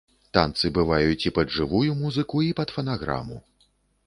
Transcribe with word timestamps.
Танцы 0.35 0.71
бываюць 0.77 1.25
і 1.27 1.31
пад 1.37 1.53
жывую 1.57 1.83
музыку, 2.01 2.35
і 2.47 2.51
пад 2.63 2.69
фанаграму. 2.79 3.41